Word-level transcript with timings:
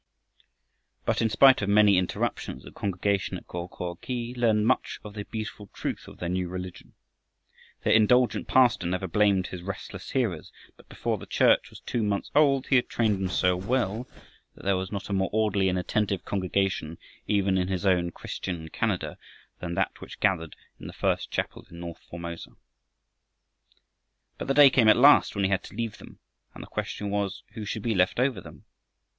But, 1.05 1.21
in 1.21 1.29
spite 1.29 1.61
of 1.61 1.69
many 1.69 1.95
interruptions, 1.99 2.63
the 2.63 2.71
congregation 2.71 3.37
at 3.37 3.45
Go 3.47 3.67
ko 3.67 3.97
khi 4.01 4.33
learned 4.35 4.65
much 4.65 4.99
of 5.03 5.13
the 5.13 5.25
beautiful 5.25 5.67
truth 5.73 6.07
of 6.07 6.17
their 6.17 6.27
new 6.27 6.47
religion. 6.49 6.93
Their 7.83 7.93
indulgent 7.93 8.47
pastor 8.47 8.87
never 8.87 9.07
blamed 9.07 9.45
his 9.45 9.61
restless 9.61 10.09
hearers, 10.09 10.51
but 10.75 10.89
before 10.89 11.19
the 11.19 11.27
church 11.27 11.69
was 11.69 11.81
two 11.81 12.01
months 12.01 12.31
old 12.33 12.65
he 12.65 12.77
had 12.77 12.89
trained 12.89 13.13
them 13.19 13.29
so 13.29 13.55
well 13.55 14.07
that 14.55 14.63
there 14.63 14.75
was 14.75 14.91
not 14.91 15.07
a 15.07 15.13
more 15.13 15.29
orderly 15.31 15.69
and 15.69 15.77
attentive 15.77 16.25
congregation 16.25 16.97
even 17.27 17.55
in 17.55 17.67
his 17.67 17.85
own 17.85 18.09
Christian 18.09 18.69
Canada 18.69 19.19
than 19.59 19.75
that 19.75 20.01
which 20.01 20.19
gathered 20.19 20.55
in 20.79 20.87
the 20.87 20.93
first 20.93 21.29
chapel 21.29 21.67
in 21.69 21.79
north 21.79 22.01
Formosa. 22.09 22.55
But 24.39 24.47
the 24.47 24.55
day 24.55 24.71
came 24.71 24.87
at 24.87 24.97
last 24.97 25.35
when 25.35 25.43
he 25.43 25.51
had 25.51 25.61
to 25.65 25.75
leave 25.75 25.99
them, 25.99 26.17
and 26.55 26.63
the 26.63 26.67
question 26.67 27.11
was 27.11 27.43
who 27.53 27.65
should 27.65 27.83
be 27.83 27.93
left 27.93 28.19
over 28.19 28.41
them. 28.41 28.65